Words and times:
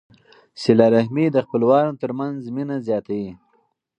صله 0.61 0.85
رحمي 0.95 1.25
د 1.31 1.37
خپلوانو 1.45 1.99
ترمنځ 2.01 2.39
مینه 2.55 2.77
زیاتوي. 2.87 3.29